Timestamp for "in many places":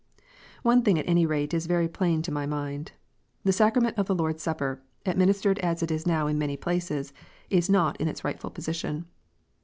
6.25-7.13